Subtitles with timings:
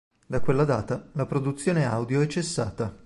[0.25, 2.97] Da quella data la produzione audio è cessata.